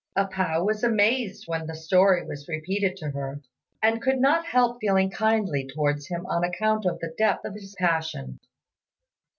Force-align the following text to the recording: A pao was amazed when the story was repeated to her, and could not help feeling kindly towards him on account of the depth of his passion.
A 0.15 0.25
pao 0.25 0.63
was 0.65 0.83
amazed 0.83 1.43
when 1.45 1.67
the 1.67 1.75
story 1.75 2.25
was 2.25 2.47
repeated 2.47 2.97
to 2.97 3.11
her, 3.11 3.39
and 3.83 4.01
could 4.01 4.17
not 4.19 4.47
help 4.47 4.79
feeling 4.81 5.11
kindly 5.11 5.67
towards 5.67 6.07
him 6.07 6.25
on 6.25 6.43
account 6.43 6.87
of 6.87 6.97
the 7.01 7.13
depth 7.19 7.45
of 7.45 7.53
his 7.53 7.75
passion. 7.77 8.39